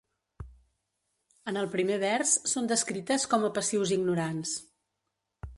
En 1.51 1.59
el 1.63 1.69
primer 1.75 1.99
vers, 2.05 2.33
són 2.55 2.71
descrites 2.73 3.29
com 3.35 3.47
a 3.51 3.55
passius 3.59 3.95
ignorants. 4.01 4.59